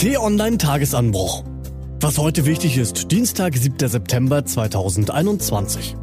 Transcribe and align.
T-Online 0.00 0.56
Tagesanbruch. 0.56 1.44
Was 2.00 2.16
heute 2.16 2.46
wichtig 2.46 2.78
ist, 2.78 3.12
Dienstag, 3.12 3.54
7. 3.54 3.86
September 3.86 4.42
2021. 4.42 5.94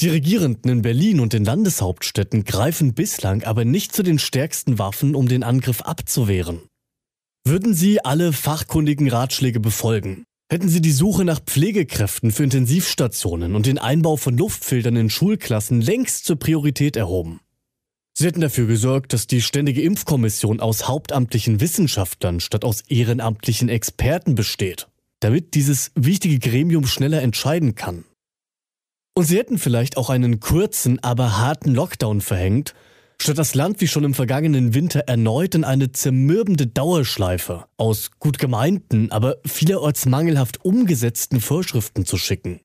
Die 0.00 0.08
Regierenden 0.08 0.70
in 0.70 0.82
Berlin 0.82 1.20
und 1.20 1.32
den 1.32 1.44
Landeshauptstädten 1.44 2.44
greifen 2.44 2.92
bislang 2.94 3.44
aber 3.44 3.64
nicht 3.64 3.94
zu 3.94 4.02
den 4.02 4.18
stärksten 4.18 4.78
Waffen, 4.78 5.14
um 5.14 5.28
den 5.28 5.42
Angriff 5.42 5.80
abzuwehren. 5.82 6.60
Würden 7.44 7.74
sie 7.74 8.04
alle 8.04 8.32
fachkundigen 8.32 9.08
Ratschläge 9.08 9.60
befolgen, 9.60 10.24
hätten 10.50 10.68
sie 10.68 10.82
die 10.82 10.92
Suche 10.92 11.24
nach 11.24 11.40
Pflegekräften 11.40 12.30
für 12.32 12.44
Intensivstationen 12.44 13.54
und 13.54 13.66
den 13.66 13.78
Einbau 13.78 14.16
von 14.16 14.36
Luftfiltern 14.36 14.96
in 14.96 15.10
Schulklassen 15.10 15.80
längst 15.80 16.24
zur 16.24 16.36
Priorität 16.36 16.96
erhoben. 16.96 17.40
Sie 18.18 18.24
hätten 18.24 18.40
dafür 18.40 18.66
gesorgt, 18.66 19.12
dass 19.12 19.26
die 19.26 19.42
Ständige 19.42 19.82
Impfkommission 19.82 20.60
aus 20.60 20.88
hauptamtlichen 20.88 21.60
Wissenschaftlern 21.60 22.40
statt 22.40 22.64
aus 22.64 22.80
ehrenamtlichen 22.88 23.68
Experten 23.68 24.34
besteht, 24.34 24.88
damit 25.20 25.52
dieses 25.52 25.92
wichtige 25.94 26.38
Gremium 26.38 26.86
schneller 26.86 27.20
entscheiden 27.20 27.74
kann. 27.74 28.06
Und 29.14 29.24
sie 29.24 29.36
hätten 29.36 29.58
vielleicht 29.58 29.98
auch 29.98 30.08
einen 30.08 30.40
kurzen, 30.40 30.98
aber 31.04 31.36
harten 31.36 31.74
Lockdown 31.74 32.22
verhängt, 32.22 32.74
statt 33.20 33.36
das 33.36 33.54
Land 33.54 33.82
wie 33.82 33.86
schon 33.86 34.04
im 34.04 34.14
vergangenen 34.14 34.72
Winter 34.72 35.00
erneut 35.00 35.54
in 35.54 35.64
eine 35.64 35.92
zermürbende 35.92 36.66
Dauerschleife 36.66 37.66
aus 37.76 38.12
gut 38.18 38.38
gemeinten, 38.38 39.12
aber 39.12 39.36
vielerorts 39.44 40.06
mangelhaft 40.06 40.64
umgesetzten 40.64 41.42
Vorschriften 41.42 42.06
zu 42.06 42.16
schicken. 42.16 42.60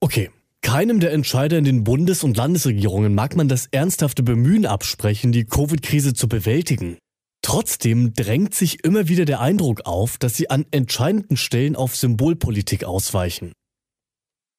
Okay, 0.00 0.30
keinem 0.66 0.98
der 0.98 1.12
Entscheider 1.12 1.58
in 1.58 1.64
den 1.64 1.84
Bundes- 1.84 2.24
und 2.24 2.36
Landesregierungen 2.36 3.14
mag 3.14 3.36
man 3.36 3.46
das 3.46 3.66
ernsthafte 3.66 4.24
Bemühen 4.24 4.66
absprechen, 4.66 5.30
die 5.30 5.44
Covid-Krise 5.44 6.12
zu 6.12 6.28
bewältigen. 6.28 6.98
Trotzdem 7.40 8.14
drängt 8.14 8.52
sich 8.52 8.82
immer 8.82 9.06
wieder 9.06 9.26
der 9.26 9.40
Eindruck 9.40 9.82
auf, 9.86 10.18
dass 10.18 10.34
sie 10.34 10.50
an 10.50 10.66
entscheidenden 10.72 11.36
Stellen 11.36 11.76
auf 11.76 11.94
Symbolpolitik 11.94 12.82
ausweichen. 12.82 13.52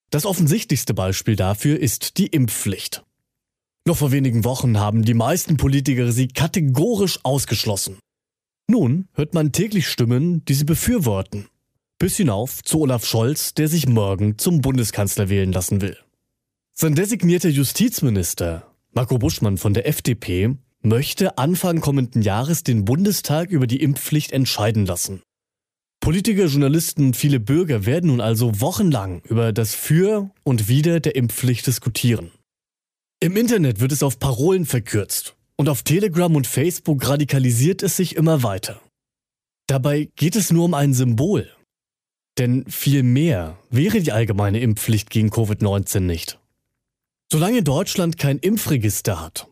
Das 0.09 0.25
offensichtlichste 0.25 0.93
Beispiel 0.93 1.35
dafür 1.35 1.77
ist 1.77 2.17
die 2.17 2.27
Impfpflicht. 2.27 3.03
Noch 3.85 3.97
vor 3.97 4.13
wenigen 4.13 4.45
Wochen 4.45 4.79
haben 4.79 5.03
die 5.03 5.13
meisten 5.13 5.57
Politiker 5.57 6.13
sie 6.13 6.29
kategorisch 6.29 7.19
ausgeschlossen. 7.23 7.99
Nun 8.69 9.09
hört 9.11 9.33
man 9.33 9.51
täglich 9.51 9.89
Stimmen, 9.89 10.45
die 10.45 10.53
sie 10.53 10.63
befürworten 10.63 11.47
bis 11.99 12.17
hinauf 12.17 12.63
zu 12.63 12.81
Olaf 12.81 13.05
Scholz, 13.05 13.53
der 13.53 13.67
sich 13.67 13.87
morgen 13.87 14.37
zum 14.37 14.61
Bundeskanzler 14.61 15.29
wählen 15.29 15.51
lassen 15.51 15.81
will. 15.81 15.97
Sein 16.73 16.95
designierter 16.95 17.49
Justizminister, 17.49 18.71
Marco 18.93 19.17
Buschmann 19.17 19.57
von 19.57 19.73
der 19.73 19.87
FDP, 19.87 20.55
möchte 20.81 21.37
Anfang 21.37 21.81
kommenden 21.81 22.21
Jahres 22.21 22.63
den 22.63 22.85
Bundestag 22.85 23.49
über 23.49 23.67
die 23.67 23.81
Impfpflicht 23.81 24.31
entscheiden 24.31 24.85
lassen. 24.85 25.21
Politiker, 25.99 26.45
Journalisten 26.45 27.07
und 27.07 27.17
viele 27.17 27.39
Bürger 27.39 27.85
werden 27.85 28.11
nun 28.11 28.21
also 28.21 28.61
wochenlang 28.61 29.21
über 29.25 29.51
das 29.51 29.73
Für 29.73 30.29
und 30.43 30.67
Wider 30.67 30.99
der 30.99 31.15
Impfpflicht 31.15 31.65
diskutieren. 31.65 32.31
Im 33.19 33.35
Internet 33.35 33.79
wird 33.79 33.91
es 33.91 34.03
auf 34.03 34.19
Parolen 34.19 34.65
verkürzt 34.65 35.35
und 35.55 35.69
auf 35.69 35.81
Telegram 35.81 36.35
und 36.35 36.45
Facebook 36.45 37.07
radikalisiert 37.07 37.81
es 37.81 37.97
sich 37.97 38.15
immer 38.15 38.43
weiter. 38.43 38.79
Dabei 39.65 40.09
geht 40.15 40.35
es 40.35 40.51
nur 40.51 40.65
um 40.65 40.75
ein 40.75 40.93
Symbol, 40.93 41.49
denn 42.37 42.65
viel 42.67 43.03
mehr 43.03 43.57
wäre 43.69 44.01
die 44.01 44.11
allgemeine 44.11 44.59
Impfpflicht 44.59 45.09
gegen 45.09 45.29
Covid-19 45.29 46.01
nicht. 46.01 46.39
Solange 47.31 47.63
Deutschland 47.63 48.17
kein 48.17 48.37
Impfregister 48.37 49.21
hat 49.21 49.47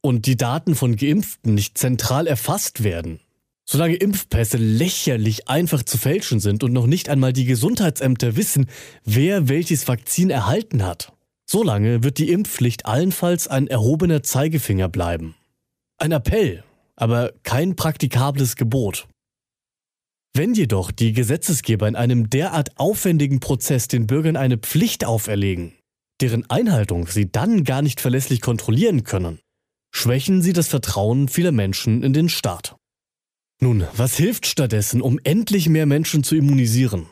und 0.00 0.26
die 0.26 0.36
Daten 0.36 0.74
von 0.74 0.96
Geimpften 0.96 1.54
nicht 1.54 1.78
zentral 1.78 2.26
erfasst 2.26 2.82
werden, 2.82 3.20
solange 3.64 3.94
Impfpässe 3.94 4.56
lächerlich 4.56 5.48
einfach 5.48 5.82
zu 5.82 5.98
fälschen 5.98 6.40
sind 6.40 6.64
und 6.64 6.72
noch 6.72 6.86
nicht 6.86 7.08
einmal 7.08 7.32
die 7.32 7.44
Gesundheitsämter 7.44 8.36
wissen, 8.36 8.66
wer 9.04 9.48
welches 9.48 9.86
Vakzin 9.86 10.30
erhalten 10.30 10.84
hat, 10.84 11.12
solange 11.46 12.02
wird 12.02 12.18
die 12.18 12.30
Impfpflicht 12.30 12.86
allenfalls 12.86 13.46
ein 13.46 13.68
erhobener 13.68 14.22
Zeigefinger 14.22 14.88
bleiben. 14.88 15.36
Ein 15.98 16.12
Appell, 16.12 16.64
aber 16.96 17.32
kein 17.44 17.76
praktikables 17.76 18.56
Gebot. 18.56 19.06
Wenn 20.34 20.54
jedoch 20.54 20.92
die 20.92 21.12
Gesetzesgeber 21.12 21.86
in 21.86 21.96
einem 21.96 22.30
derart 22.30 22.78
aufwendigen 22.78 23.40
Prozess 23.40 23.86
den 23.86 24.06
Bürgern 24.06 24.36
eine 24.36 24.56
Pflicht 24.56 25.04
auferlegen, 25.04 25.74
deren 26.22 26.48
Einhaltung 26.48 27.06
sie 27.06 27.30
dann 27.30 27.64
gar 27.64 27.82
nicht 27.82 28.00
verlässlich 28.00 28.40
kontrollieren 28.40 29.04
können, 29.04 29.40
schwächen 29.94 30.40
sie 30.40 30.54
das 30.54 30.68
Vertrauen 30.68 31.28
vieler 31.28 31.52
Menschen 31.52 32.02
in 32.02 32.14
den 32.14 32.30
Staat. 32.30 32.76
Nun, 33.60 33.86
was 33.94 34.16
hilft 34.16 34.46
stattdessen, 34.46 35.02
um 35.02 35.20
endlich 35.22 35.68
mehr 35.68 35.84
Menschen 35.84 36.24
zu 36.24 36.34
immunisieren? 36.34 37.06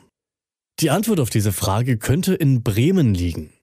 Die 0.79 0.89
Antwort 0.89 1.19
auf 1.19 1.29
diese 1.29 1.51
Frage 1.51 1.97
könnte 1.97 2.33
in 2.33 2.63
Bremen 2.63 3.13
liegen. 3.13 3.53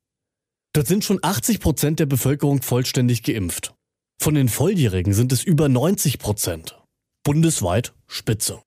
Dort 0.73 0.87
sind 0.87 1.05
schon 1.05 1.19
80 1.21 1.59
Prozent 1.59 1.99
der 1.99 2.07
Bevölkerung 2.07 2.63
vollständig 2.63 3.25
geimpft. 3.25 3.75
Von 4.23 4.35
den 4.35 4.49
Volljährigen 4.49 5.13
sind 5.15 5.33
es 5.33 5.43
über 5.43 5.69
90 5.69 6.19
Prozent. 6.21 6.81
Bundesweit 7.25 7.93
Spitze. 8.07 8.63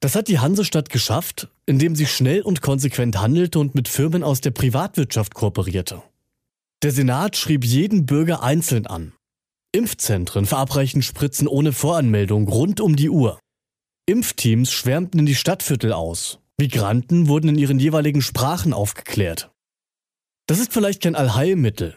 Das 0.00 0.14
hat 0.14 0.28
die 0.28 0.38
Hansestadt 0.38 0.90
geschafft, 0.90 1.48
indem 1.66 1.96
sie 1.96 2.06
schnell 2.06 2.42
und 2.42 2.62
konsequent 2.62 3.20
handelte 3.20 3.58
und 3.58 3.74
mit 3.74 3.88
Firmen 3.88 4.22
aus 4.22 4.40
der 4.40 4.52
Privatwirtschaft 4.52 5.34
kooperierte. 5.34 6.02
Der 6.82 6.92
Senat 6.92 7.36
schrieb 7.36 7.64
jeden 7.64 8.06
Bürger 8.06 8.42
einzeln 8.42 8.86
an. 8.86 9.12
Impfzentren 9.72 10.46
verabreichen 10.46 11.02
Spritzen 11.02 11.48
ohne 11.48 11.72
Voranmeldung 11.72 12.48
rund 12.48 12.80
um 12.80 12.94
die 12.94 13.10
Uhr. 13.10 13.40
Impfteams 14.06 14.72
schwärmten 14.72 15.20
in 15.20 15.26
die 15.26 15.34
Stadtviertel 15.34 15.92
aus. 15.92 16.38
Migranten 16.58 17.28
wurden 17.28 17.50
in 17.50 17.58
ihren 17.58 17.78
jeweiligen 17.78 18.22
Sprachen 18.22 18.72
aufgeklärt. 18.72 19.50
Das 20.46 20.60
ist 20.60 20.72
vielleicht 20.72 21.02
kein 21.02 21.14
Allheilmittel, 21.16 21.96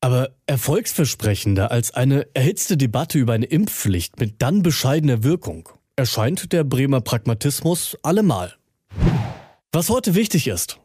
aber 0.00 0.34
erfolgsversprechender 0.46 1.70
als 1.70 1.92
eine 1.92 2.26
erhitzte 2.34 2.76
Debatte 2.76 3.18
über 3.18 3.34
eine 3.34 3.46
Impfpflicht 3.46 4.18
mit 4.18 4.42
dann 4.42 4.62
bescheidener 4.62 5.22
Wirkung 5.22 5.68
erscheint 5.96 6.52
der 6.52 6.64
Bremer 6.64 7.00
Pragmatismus 7.00 7.96
allemal. 8.02 8.54
Was 9.72 9.90
heute 9.90 10.14
wichtig 10.14 10.48
ist. 10.48 10.80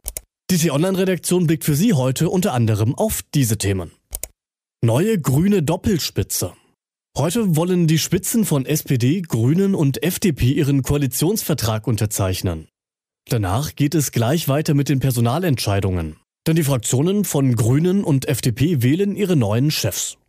Die 0.50 0.58
T-Online-Redaktion 0.58 1.46
blickt 1.46 1.64
für 1.64 1.74
Sie 1.74 1.94
heute 1.94 2.28
unter 2.28 2.52
anderem 2.52 2.94
auf 2.94 3.20
diese 3.34 3.58
Themen. 3.58 3.92
Neue 4.82 5.20
grüne 5.20 5.62
Doppelspitze. 5.62 6.52
Heute 7.16 7.56
wollen 7.56 7.86
die 7.86 7.98
Spitzen 7.98 8.44
von 8.44 8.66
SPD, 8.66 9.20
Grünen 9.20 9.74
und 9.74 10.02
FDP 10.02 10.52
ihren 10.52 10.82
Koalitionsvertrag 10.82 11.86
unterzeichnen. 11.86 12.68
Danach 13.28 13.74
geht 13.74 13.94
es 13.94 14.12
gleich 14.12 14.48
weiter 14.48 14.74
mit 14.74 14.88
den 14.88 15.00
Personalentscheidungen, 15.00 16.16
denn 16.46 16.56
die 16.56 16.62
Fraktionen 16.62 17.24
von 17.24 17.54
Grünen 17.56 18.04
und 18.04 18.26
FDP 18.26 18.82
wählen 18.82 19.16
ihre 19.16 19.36
neuen 19.36 19.70
Chefs. 19.70 20.19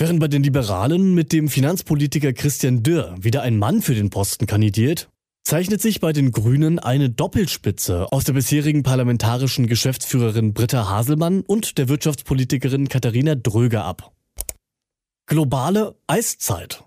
Während 0.00 0.20
bei 0.20 0.28
den 0.28 0.44
Liberalen 0.44 1.12
mit 1.14 1.32
dem 1.32 1.48
Finanzpolitiker 1.48 2.32
Christian 2.32 2.84
Dürr 2.84 3.16
wieder 3.20 3.42
ein 3.42 3.58
Mann 3.58 3.82
für 3.82 3.96
den 3.96 4.10
Posten 4.10 4.46
kandidiert, 4.46 5.08
zeichnet 5.42 5.82
sich 5.82 5.98
bei 5.98 6.12
den 6.12 6.30
Grünen 6.30 6.78
eine 6.78 7.10
Doppelspitze 7.10 8.06
aus 8.12 8.22
der 8.22 8.34
bisherigen 8.34 8.84
parlamentarischen 8.84 9.66
Geschäftsführerin 9.66 10.54
Britta 10.54 10.88
Haselmann 10.88 11.40
und 11.40 11.78
der 11.78 11.88
Wirtschaftspolitikerin 11.88 12.88
Katharina 12.88 13.34
Dröger 13.34 13.84
ab. 13.84 14.12
Globale 15.26 15.96
Eiszeit. 16.06 16.84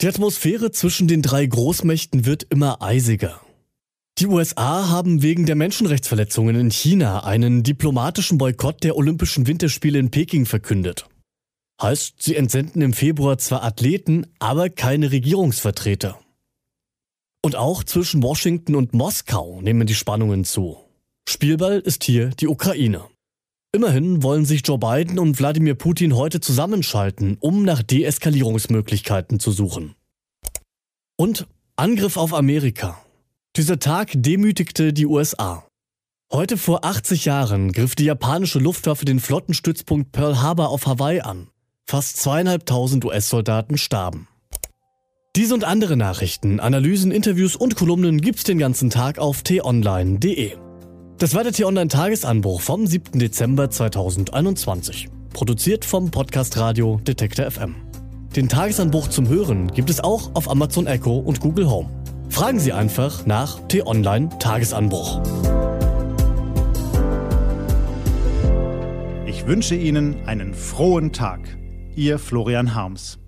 Die 0.00 0.06
Atmosphäre 0.06 0.70
zwischen 0.70 1.08
den 1.08 1.22
drei 1.22 1.46
Großmächten 1.46 2.26
wird 2.26 2.44
immer 2.44 2.80
eisiger. 2.80 3.40
Die 4.18 4.26
USA 4.26 4.88
haben 4.88 5.20
wegen 5.20 5.46
der 5.46 5.56
Menschenrechtsverletzungen 5.56 6.54
in 6.54 6.70
China 6.70 7.24
einen 7.24 7.64
diplomatischen 7.64 8.38
Boykott 8.38 8.84
der 8.84 8.96
Olympischen 8.96 9.48
Winterspiele 9.48 9.98
in 9.98 10.12
Peking 10.12 10.46
verkündet. 10.46 11.06
Heißt, 11.80 12.22
sie 12.22 12.36
entsenden 12.36 12.80
im 12.80 12.92
Februar 12.94 13.38
zwar 13.38 13.62
Athleten, 13.62 14.26
aber 14.38 14.70
keine 14.70 15.12
Regierungsvertreter. 15.12 16.18
Und 17.44 17.54
auch 17.54 17.84
zwischen 17.84 18.22
Washington 18.22 18.74
und 18.74 18.94
Moskau 18.94 19.60
nehmen 19.60 19.86
die 19.86 19.94
Spannungen 19.94 20.44
zu. 20.44 20.78
Spielball 21.28 21.80
ist 21.80 22.04
hier 22.04 22.30
die 22.30 22.48
Ukraine. 22.48 23.04
Immerhin 23.72 24.22
wollen 24.22 24.46
sich 24.46 24.66
Joe 24.66 24.78
Biden 24.78 25.18
und 25.18 25.38
Wladimir 25.38 25.74
Putin 25.74 26.16
heute 26.16 26.40
zusammenschalten, 26.40 27.36
um 27.40 27.62
nach 27.62 27.82
Deeskalierungsmöglichkeiten 27.82 29.38
zu 29.38 29.52
suchen. 29.52 29.94
Und 31.18 31.46
Angriff 31.76 32.16
auf 32.16 32.32
Amerika. 32.32 32.98
Dieser 33.54 33.78
Tag 33.78 34.12
demütigte 34.14 34.94
die 34.94 35.04
USA. 35.04 35.66
Heute 36.32 36.56
vor 36.56 36.84
80 36.84 37.26
Jahren 37.26 37.70
griff 37.72 37.94
die 37.94 38.06
japanische 38.06 38.58
Luftwaffe 38.58 39.04
den 39.04 39.20
Flottenstützpunkt 39.20 40.10
Pearl 40.10 40.40
Harbor 40.40 40.70
auf 40.70 40.86
Hawaii 40.86 41.20
an. 41.20 41.48
Fast 41.88 42.16
zweieinhalbtausend 42.16 43.04
US-Soldaten 43.04 43.78
starben. 43.78 44.26
Diese 45.36 45.54
und 45.54 45.62
andere 45.62 45.96
Nachrichten, 45.96 46.58
Analysen, 46.58 47.12
Interviews 47.12 47.54
und 47.54 47.76
Kolumnen 47.76 48.20
gibt's 48.20 48.42
den 48.42 48.58
ganzen 48.58 48.90
Tag 48.90 49.20
auf 49.20 49.42
t-online.de. 49.42 50.56
Das 51.18 51.34
war 51.34 51.44
der 51.44 51.52
T-Online-Tagesanbruch 51.52 52.60
vom 52.60 52.88
7. 52.88 53.20
Dezember 53.20 53.70
2021. 53.70 55.08
Produziert 55.32 55.84
vom 55.84 56.10
Podcast 56.10 56.56
Radio 56.56 56.98
Detektor 57.06 57.48
FM. 57.48 57.76
Den 58.34 58.48
Tagesanbruch 58.48 59.06
zum 59.06 59.28
Hören 59.28 59.68
gibt 59.68 59.88
es 59.88 60.00
auch 60.00 60.34
auf 60.34 60.50
Amazon 60.50 60.88
Echo 60.88 61.18
und 61.18 61.38
Google 61.38 61.70
Home. 61.70 61.88
Fragen 62.30 62.58
Sie 62.58 62.72
einfach 62.72 63.26
nach 63.26 63.60
T-Online 63.68 64.30
Tagesanbruch. 64.40 65.22
Ich 69.26 69.46
wünsche 69.46 69.76
Ihnen 69.76 70.26
einen 70.26 70.52
frohen 70.52 71.12
Tag. 71.12 71.56
Ihr 71.96 72.18
Florian 72.18 72.74
Harms. 72.74 73.18